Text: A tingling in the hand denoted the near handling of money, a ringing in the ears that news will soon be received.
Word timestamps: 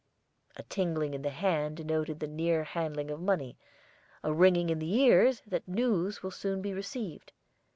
A 0.55 0.63
tingling 0.63 1.13
in 1.13 1.21
the 1.21 1.29
hand 1.29 1.77
denoted 1.77 2.19
the 2.21 2.27
near 2.27 2.63
handling 2.63 3.11
of 3.11 3.21
money, 3.21 3.59
a 4.23 4.33
ringing 4.33 4.71
in 4.71 4.79
the 4.79 4.93
ears 4.95 5.43
that 5.45 5.67
news 5.67 6.23
will 6.23 6.31
soon 6.31 6.59
be 6.59 6.73
received. 6.73 7.33